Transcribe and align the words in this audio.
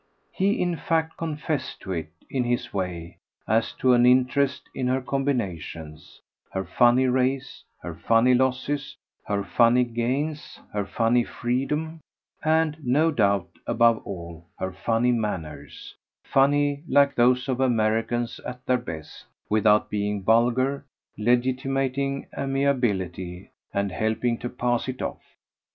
He 0.31 0.59
in 0.59 0.77
fact 0.77 1.15
confessed 1.17 1.79
to 1.81 1.91
it, 1.91 2.09
in 2.27 2.43
his 2.43 2.73
way, 2.73 3.17
as 3.47 3.71
to 3.73 3.93
an 3.93 4.03
interest 4.03 4.63
in 4.73 4.87
her 4.87 4.99
combinations, 4.99 6.19
her 6.49 6.65
funny 6.65 7.05
race, 7.05 7.63
her 7.83 7.93
funny 7.93 8.33
losses, 8.33 8.97
her 9.27 9.43
funny 9.43 9.83
gains, 9.83 10.59
her 10.73 10.87
funny 10.87 11.23
freedom, 11.23 11.99
and, 12.43 12.77
no 12.83 13.11
doubt, 13.11 13.49
above 13.67 14.01
all, 14.03 14.47
her 14.57 14.71
funny 14.71 15.11
manners 15.11 15.93
funny, 16.23 16.81
like 16.87 17.13
those 17.13 17.47
of 17.47 17.59
Americans 17.59 18.39
at 18.39 18.65
their 18.65 18.79
best, 18.79 19.25
without 19.51 19.91
being 19.91 20.23
vulgar, 20.23 20.83
legitimating 21.15 22.25
amiability 22.35 23.51
and 23.71 23.91
helping 23.91 24.39
to 24.39 24.49
pass 24.49 24.87
it 24.87 24.99
off. 25.03 25.21